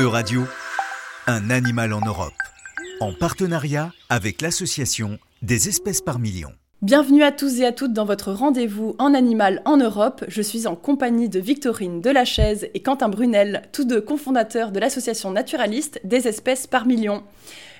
[0.00, 0.44] Euradio,
[1.26, 2.32] un animal en Europe,
[3.00, 6.52] en partenariat avec l'association des espèces par million.
[6.80, 10.24] Bienvenue à tous et à toutes dans votre rendez-vous en animal en Europe.
[10.28, 15.32] Je suis en compagnie de Victorine Delachaise et Quentin Brunel, tous deux cofondateurs de l'association
[15.32, 17.22] naturaliste des espèces par million.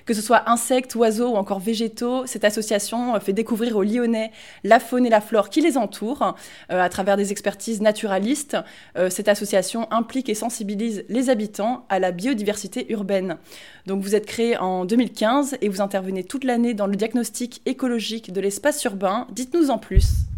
[0.05, 4.31] Que ce soit insectes, oiseaux ou encore végétaux, cette association fait découvrir aux Lyonnais
[4.63, 6.35] la faune et la flore qui les entourent
[6.71, 8.57] euh, à travers des expertises naturalistes.
[8.97, 13.37] Euh, cette association implique et sensibilise les habitants à la biodiversité urbaine.
[13.85, 18.31] Donc vous êtes créé en 2015 et vous intervenez toute l'année dans le diagnostic écologique
[18.31, 19.27] de l'espace urbain.
[19.31, 20.30] Dites-nous en plus.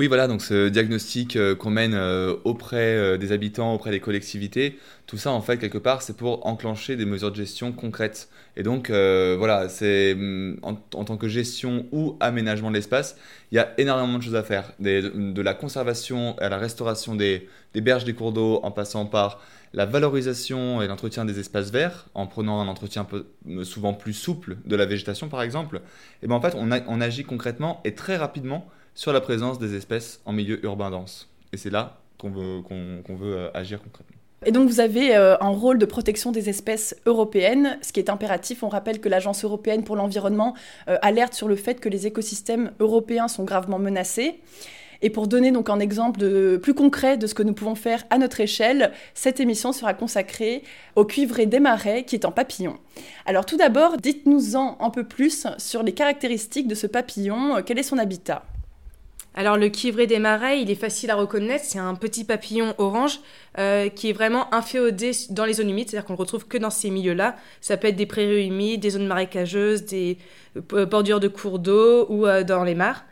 [0.00, 4.00] Oui, voilà, donc ce diagnostic euh, qu'on mène euh, auprès euh, des habitants, auprès des
[4.00, 8.30] collectivités, tout ça, en fait, quelque part, c'est pour enclencher des mesures de gestion concrètes.
[8.56, 10.74] Et donc, voilà, c'est mm, en,
[11.04, 13.18] tant que gestion ou aménagement de l'espace,
[13.52, 14.72] il y a énormément de choses à faire.
[14.80, 19.42] de, la conservation à la restauration des, berges des cours d'eau, en passant par
[19.74, 23.06] la valorisation et l'entretien des espaces verts, en prenant un entretien
[23.64, 25.82] souvent plus souple de la végétation, par exemple.
[26.22, 28.66] Et bien, en fait, on agit concrètement et très rapidement
[29.00, 31.26] sur la présence des espèces en milieu urbain dense.
[31.54, 34.14] Et c'est là qu'on veut, qu'on, veut euh, agir concrètement.
[34.44, 38.10] Et donc vous avez euh, un rôle de protection des espèces européennes, ce qui est
[38.10, 38.62] impératif.
[38.62, 40.54] On rappelle que l'Agence européenne pour l'environnement
[40.88, 44.38] euh, alerte sur le fait que les écosystèmes européens sont gravement menacés.
[45.00, 48.04] Et pour donner donc un exemple de, plus concret de ce que nous pouvons faire
[48.10, 50.62] à notre échelle, cette émission sera consacrée
[50.94, 52.76] au cuivré des marais qui est en papillon.
[53.24, 57.82] Alors tout d'abord, dites-nous-en un peu plus sur les caractéristiques de ce papillon, quel est
[57.82, 58.44] son habitat?
[59.34, 63.20] Alors le cuivré des marais, il est facile à reconnaître, c'est un petit papillon orange
[63.58, 66.70] euh, qui est vraiment inféodé dans les zones humides, c'est-à-dire qu'on le retrouve que dans
[66.70, 67.36] ces milieux-là.
[67.60, 70.18] Ça peut être des prairies humides, des zones marécageuses, des
[70.72, 73.04] euh, bordures de cours d'eau ou euh, dans les mares.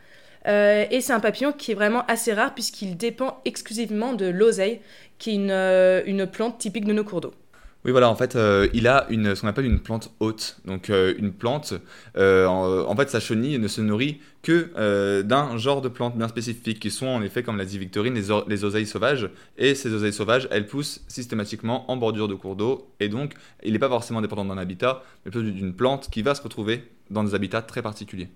[0.45, 4.81] et c'est un papillon qui est vraiment assez rare puisqu'il dépend exclusivement de l'oseille,
[5.19, 5.51] qui est une,
[6.05, 7.33] une plante typique de nos cours d'eau.
[7.85, 10.59] Oui, voilà, en fait, euh, il a une, ce qu'on appelle une plante haute.
[10.65, 11.73] Donc, euh, une plante,
[12.17, 16.79] euh, en, fait, sa chenille ne se nourrit que d'un genre de plantes bien spécifiques,
[16.79, 19.29] qui sont en effet, comme l'a dit Victorine, les, les, oseilles sauvages.
[19.57, 22.89] Et ces oseilles sauvages, elles poussent systématiquement en bordure de cours d'eau.
[22.99, 23.33] Et donc,
[23.63, 26.83] il n'est pas forcément dépendant d'un habitat, mais plutôt d'une plante qui va se retrouver
[27.09, 28.29] dans des habitats très particuliers.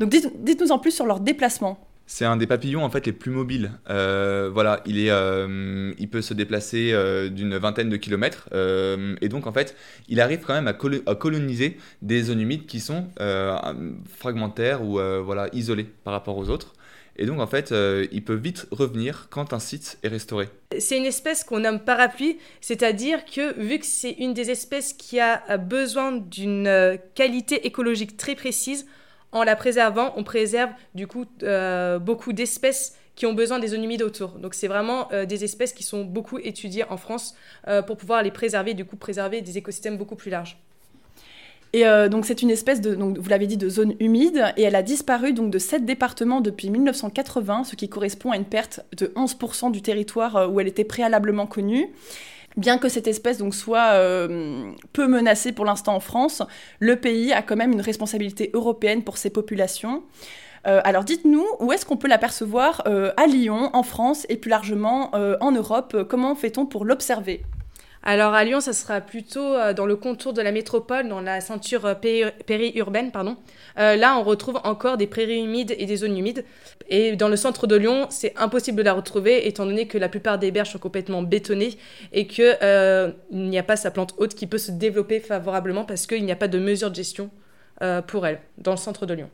[0.00, 1.87] Donc, dites-nous en plus sur leur déplacement.
[2.10, 3.70] C'est un des papillons en fait les plus mobiles.
[3.90, 8.48] Euh, voilà, il est, euh, il peut se déplacer euh, d'une vingtaine de kilomètres
[9.20, 9.76] et donc en fait,
[10.08, 13.08] il arrive quand même à, coloniser des zones humides qui sont
[14.18, 16.72] fragmentaires ou voilà isolées par rapport aux autres.
[17.20, 17.74] Et donc, en fait,
[18.12, 20.48] il peut vite revenir quand un site est restauré.
[20.78, 25.20] C'est une espèce qu'on nomme parapluie, c'est-à-dire que vu que c'est une des espèces qui
[25.20, 28.86] a besoin d'une qualité écologique très précise,
[29.32, 33.84] en la préservant, on préserve du coup euh, beaucoup d'espèces qui ont besoin des zones
[33.84, 34.30] humides autour.
[34.38, 37.34] Donc c'est vraiment euh, des espèces qui sont beaucoup étudiées en France
[37.66, 40.58] euh, pour pouvoir les préserver, du coup préserver des écosystèmes beaucoup plus larges.
[41.74, 44.74] Et donc c'est une espèce de, donc, vous l'avez dit, de zone humide, et elle
[44.74, 49.08] a disparu donc de sept départements depuis 1980, ce qui correspond à une perte de
[49.08, 51.90] 11% du territoire où elle était préalablement connue.
[52.58, 56.42] Bien que cette espèce donc soit euh, peu menacée pour l'instant en France,
[56.80, 60.02] le pays a quand même une responsabilité européenne pour ses populations.
[60.66, 64.50] Euh, alors dites-nous, où est-ce qu'on peut l'apercevoir euh, à Lyon, en France et plus
[64.50, 66.04] largement en Europe?
[66.08, 67.44] Comment fait-on pour l'observer?
[68.02, 71.40] Alors à Lyon, ça sera plutôt euh, dans le contour de la métropole, dans la
[71.40, 73.36] ceinture euh, périurbaine, pardon.
[73.78, 76.44] Euh, là, on retrouve encore des prairies humides et des zones humides.
[76.88, 80.08] Et dans le centre de Lyon, c'est impossible de la retrouver, étant donné que la
[80.08, 81.76] plupart des berges sont complètement bétonnées
[82.12, 82.56] et qu'il
[83.30, 86.36] n'y a pas sa plante haute qui peut se développer favorablement parce qu'il n'y a
[86.36, 87.30] pas de mesure de gestion
[88.06, 89.30] pour elle dans le centre de Lyon.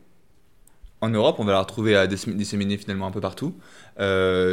[1.01, 3.53] En Europe, on va la retrouver à disséminer finalement un peu partout,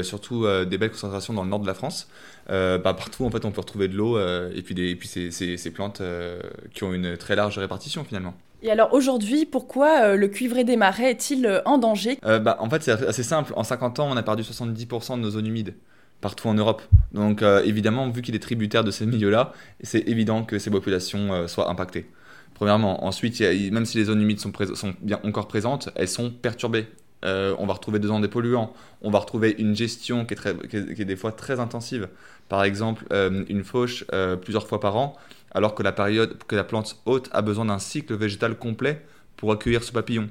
[0.03, 2.09] surtout des belles concentrations dans le nord de la France.
[2.51, 4.97] Euh, bah, partout en fait on peut retrouver de l'eau euh, et puis, des, et
[4.97, 6.41] puis ces, ces, plantes euh,
[6.75, 8.35] qui ont une très large répartition finalement.
[8.65, 12.19] Et alors aujourd'hui, pourquoi le cuivré des marais est-il en danger?
[12.23, 15.31] Bah, En fait c'est assez simple, en 50 ans on a perdu 70% de nos
[15.31, 15.75] zones humides
[16.21, 16.83] partout en Europe.
[17.13, 19.53] Donc évidemment, vu qu'il est tributaire de ces milieux-là,
[19.83, 22.07] c'est évident que ces populations soient impactées.
[22.63, 23.05] Premièrement.
[23.05, 24.53] Ensuite, même si les zones humides sont,
[25.01, 26.87] bien encore présentes, elles sont perturbées.
[27.25, 28.73] on va retrouver dedans des polluants,
[29.03, 32.09] on va retrouver une gestion qui est, des fois très intensive
[32.53, 35.17] par exemple euh, une fauche euh, plusieurs fois par an,
[35.53, 39.01] alors que la, période, que la plante haute a besoin d'un cycle végétal complet
[39.39, 40.29] pour accueillir ce papillon.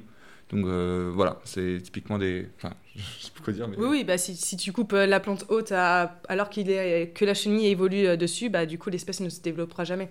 [0.52, 2.46] Donc euh, voilà, c'est typiquement des.
[2.58, 3.66] Enfin, je sais pas quoi dire.
[3.66, 3.76] Mais...
[3.76, 8.50] Oui, oui bah, si, tu coupes la plante haute alors que la chenille évolue dessus,
[8.50, 10.08] bah, du coup l'espèce ne se développera jamais.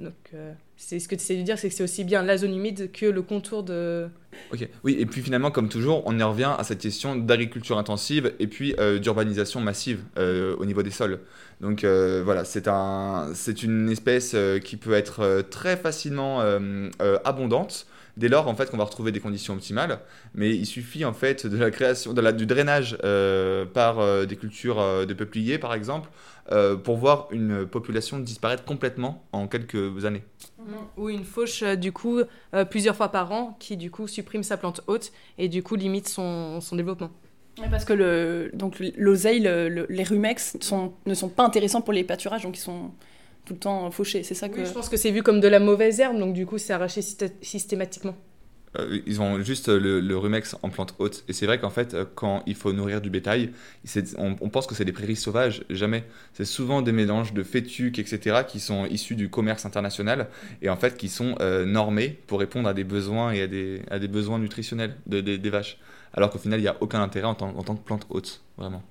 [0.00, 2.36] Donc, euh, c'est ce que tu essaies de dire, c'est que c'est aussi bien la
[2.36, 4.08] zone humide que le contour de.
[4.52, 8.32] Ok, oui, et puis finalement, comme toujours, on y revient à cette question d'agriculture intensive
[8.38, 11.20] et puis euh, d'urbanisation massive euh, au niveau des sols.
[11.60, 16.40] Donc voilà, c'est un, c'est une espèce qui peut être très facilement
[17.24, 17.86] abondante
[18.16, 20.00] dès lors en fait qu'on va retrouver des conditions optimales.
[20.34, 22.96] Mais il suffit en fait de la création, de la, du drainage
[23.72, 26.08] par des cultures de peupliers par exemple,
[26.52, 30.24] euh, pour voir une population disparaître complètement en quelques années.
[30.96, 32.18] Ou une fauche, euh, du coup,
[32.54, 35.76] euh, plusieurs fois par an, qui du coup supprime sa plante haute et du coup
[35.76, 37.10] limite son, son développement.
[37.70, 42.42] parce que le, donc l'oseille, les rumex sont, ne sont pas intéressants pour les pâturages,
[42.42, 42.90] donc ils sont
[43.44, 44.22] tout le temps fauchés.
[44.22, 44.64] C'est ça que.
[44.64, 47.00] je pense que c'est vu comme de la mauvaise herbe, donc du coup c'est arraché
[47.42, 48.16] systématiquement.
[48.78, 51.24] Euh, ils ont juste le, rumex en plante haute.
[51.28, 53.50] Et c'est vrai qu'en fait, euh, quand il faut nourrir du bétail,
[54.16, 55.64] on, pense que c'est des prairies sauvages.
[55.70, 56.04] Jamais.
[56.34, 60.28] C'est souvent des mélanges de fétuques, etc., qui sont issus du commerce international
[60.62, 63.82] et en fait qui sont euh, normés pour répondre à des besoins et à des,
[63.90, 65.78] à des besoins nutritionnels de, des vaches.
[66.12, 68.82] Alors qu'au final, il n'y a aucun intérêt en, tant que plante haute, vraiment.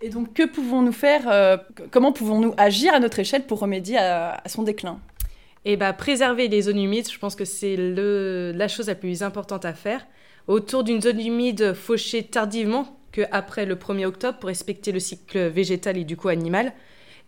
[0.00, 1.60] Et donc, que pouvons-nous faire
[1.90, 5.00] Comment pouvons-nous agir à notre échelle pour remédier à son déclin?
[5.64, 9.64] Et bah, préserver les zones humides, je pense que c'est la chose la plus importante
[9.64, 10.06] à faire.
[10.46, 15.98] Autour d'une zone humide fauchée tardivement, qu'après le 1er octobre, pour respecter le cycle végétal
[15.98, 16.72] et du coup animal.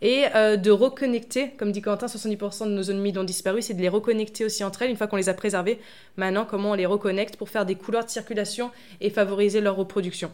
[0.03, 3.75] Et euh, de reconnecter, comme dit Quentin, 70% de nos zones humides ont disparu, c'est
[3.75, 5.79] de les reconnecter aussi entre elles, une fois qu'on les a préservées.
[6.17, 8.71] Maintenant, comment on les reconnecte pour faire des couloirs de circulation
[9.03, 10.31] et favoriser leur reproduction?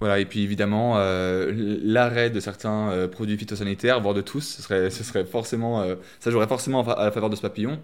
[0.00, 1.52] Voilà, et puis évidemment, euh,
[1.82, 5.94] l'arrêt de certains euh, produits phytosanitaires, voire de tous, ce serait, ce serait forcément, euh,
[6.20, 7.80] ça jouerait forcément à la faveur de ce papillon.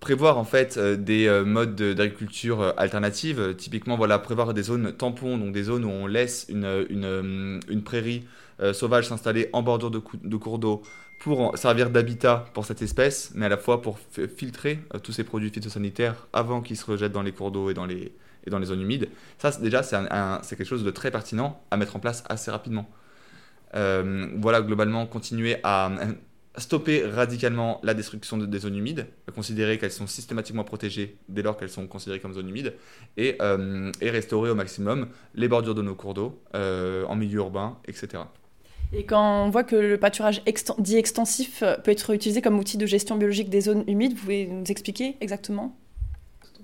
[0.00, 5.62] Prévoir en fait des modes d'agriculture alternatives, typiquement voilà, prévoir des zones tampons, donc des
[5.62, 8.24] zones où on laisse une, une, prairie
[8.72, 10.82] sauvage s'installer en bordure de cours d'eau
[11.20, 14.00] pour servir d'habitat pour cette espèce, mais à la fois pour
[14.36, 17.86] filtrer tous ces produits phytosanitaires avant qu'ils se rejettent dans les cours d'eau et dans
[17.86, 18.12] les,
[18.46, 19.08] et dans les zones humides.
[19.38, 22.88] Ça, déjà, c'est quelque chose de très pertinent à mettre en place assez rapidement.
[23.74, 25.90] Euh, voilà, globalement, continuer à
[26.58, 31.70] stopper radicalement la destruction des zones humides, considérer qu'elles sont systématiquement protégées dès lors qu'elles
[31.70, 32.74] sont considérées comme zones humides,
[33.16, 37.78] et, euh, restaurer au maximum les bordures de nos cours d'eau euh, en milieu urbain,
[37.86, 38.24] etc.
[38.92, 40.42] Et quand on voit que le pâturage
[40.78, 44.46] dit extensif peut être utilisé comme outil de gestion biologique des zones humides, vous pouvez
[44.46, 45.74] nous expliquer exactement?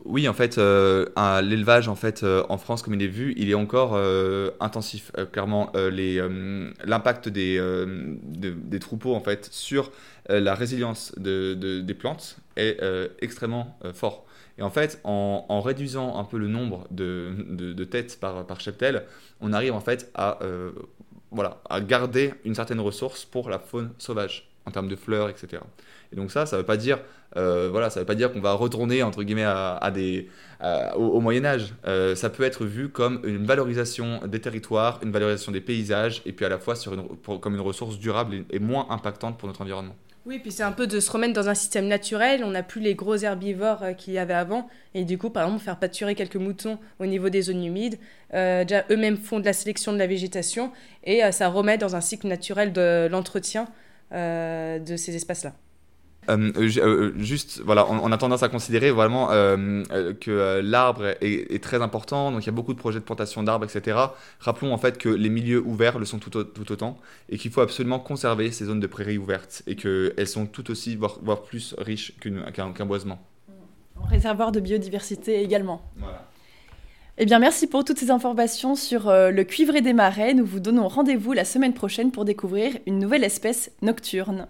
[0.04, 1.06] Oui, en fait, euh,
[1.42, 5.12] l'élevage en fait euh, en France, comme il est vu, il est encore euh, intensif.
[5.32, 7.60] clairement, l'impact des,
[8.80, 9.90] troupeaux en fait sur
[10.28, 12.78] la résilience des plantes est
[13.20, 14.24] extrêmement fort.
[14.58, 19.04] Et en fait, en, réduisant un peu le nombre de, têtes par, par, cheptel,
[19.40, 20.38] on arrive en fait à,
[21.30, 25.62] voilà, à garder une certaine ressource pour la faune sauvage en termes de fleurs, etc.
[26.12, 26.98] Et donc ça, ça ne veut pas dire,
[27.36, 30.28] euh, voilà, ça veut pas dire qu'on va retourner entre guillemets à, des,
[30.96, 31.74] au, Moyen Âge.
[31.86, 36.32] Euh, ça peut être vu comme une valorisation des territoires, une valorisation des paysages, et
[36.32, 36.92] puis à la fois sur
[37.40, 39.96] comme une ressource durable et, moins impactante pour notre environnement.
[40.26, 42.44] Oui, puis c'est un peu de se remettre dans un système naturel.
[42.44, 44.68] On n'a plus les gros herbivores euh, qu'il y avait avant.
[44.92, 47.98] Et du coup, par exemple, faire pâturer quelques moutons au niveau des zones humides.
[48.32, 50.70] déjà, eux-mêmes font de la sélection de la végétation.
[51.04, 53.68] Et ça remet dans un cycle naturel de l'entretien
[54.12, 55.54] de ces espaces-là.
[56.28, 61.80] Euh, euh, euh, juste, voilà, on, a tendance à considérer vraiment que l'arbre est, très
[61.82, 63.98] important, donc il y a beaucoup de projets de plantation d'arbres, etc.
[64.40, 67.98] Rappelons en fait que les milieux ouverts le sont tout, autant, et qu'il faut absolument
[67.98, 72.86] conserver ces zones de prairies ouvertes, et qu'elles sont tout aussi, voire, plus riches qu'un
[72.86, 73.18] boisement.
[73.96, 75.82] En réservoir de biodiversité également.
[75.96, 76.27] Voilà.
[77.20, 80.34] Eh bien, merci pour toutes ces informations sur le cuivré des marais.
[80.34, 84.46] Nous vous donnons rendez-vous la semaine prochaine pour découvrir une nouvelle espèce nocturne.